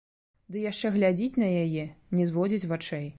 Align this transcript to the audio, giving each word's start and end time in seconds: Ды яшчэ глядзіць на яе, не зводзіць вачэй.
Ды 0.53 0.63
яшчэ 0.71 0.91
глядзіць 0.95 1.39
на 1.43 1.51
яе, 1.65 1.85
не 2.21 2.29
зводзіць 2.31 2.69
вачэй. 2.73 3.07